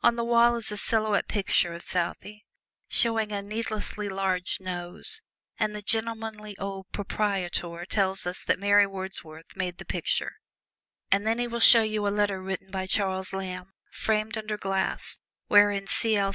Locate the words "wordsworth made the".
8.86-9.84